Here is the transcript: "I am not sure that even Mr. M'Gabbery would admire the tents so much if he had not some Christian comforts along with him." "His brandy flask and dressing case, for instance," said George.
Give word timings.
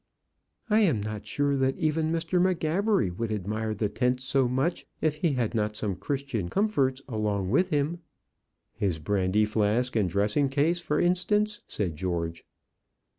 "I 0.67 0.79
am 0.79 0.99
not 0.99 1.27
sure 1.27 1.55
that 1.57 1.77
even 1.77 2.11
Mr. 2.11 2.41
M'Gabbery 2.41 3.11
would 3.11 3.31
admire 3.31 3.75
the 3.75 3.87
tents 3.87 4.23
so 4.23 4.47
much 4.47 4.87
if 4.99 5.17
he 5.17 5.33
had 5.33 5.53
not 5.53 5.75
some 5.75 5.95
Christian 5.95 6.49
comforts 6.49 7.03
along 7.07 7.51
with 7.51 7.69
him." 7.69 7.99
"His 8.73 8.97
brandy 8.97 9.45
flask 9.45 9.95
and 9.95 10.09
dressing 10.09 10.49
case, 10.49 10.79
for 10.81 10.99
instance," 10.99 11.61
said 11.67 11.97
George. 11.97 12.43